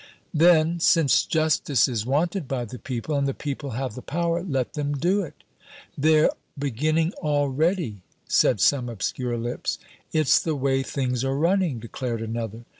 [0.33, 4.73] "Then, since justice is wanted by the people, and the people have the power, let
[4.73, 5.43] them do it."
[5.95, 9.77] "They're beginning already!" said some obscure lips.
[10.11, 12.63] "It's the way things are running," declared another.